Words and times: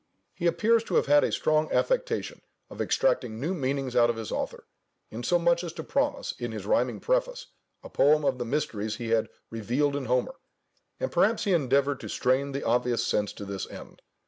He 0.33 0.47
appears 0.47 0.83
to 0.85 0.95
have 0.95 1.05
had 1.05 1.23
a 1.23 1.31
strong 1.31 1.71
affectation 1.71 2.41
of 2.71 2.81
extracting 2.81 3.39
new 3.39 3.53
meanings 3.53 3.95
out 3.95 4.09
of 4.09 4.15
his 4.15 4.31
author; 4.31 4.65
insomuch 5.11 5.63
as 5.63 5.73
to 5.73 5.83
promise, 5.83 6.33
in 6.39 6.51
his 6.53 6.65
rhyming 6.65 6.99
preface, 6.99 7.45
a 7.83 7.89
poem 7.91 8.25
of 8.25 8.39
the 8.39 8.43
mysteries 8.45 8.95
he 8.95 9.09
had 9.09 9.29
revealed 9.51 9.95
in 9.95 10.05
Homer; 10.05 10.37
and 10.99 11.11
perhaps 11.11 11.43
he 11.43 11.53
endeavoured 11.53 11.99
to 11.99 12.09
strain 12.09 12.51
the 12.51 12.63
obvious 12.63 13.05
sense 13.05 13.31
to 13.33 13.45
this 13.45 13.69
end. 13.69 14.01